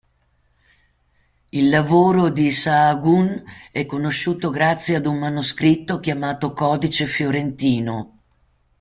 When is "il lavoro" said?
1.51-2.29